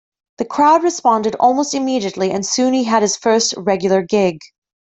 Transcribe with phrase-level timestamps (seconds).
[0.39, 4.39] The crowd responded almost immediately and soon he had his first regular gig.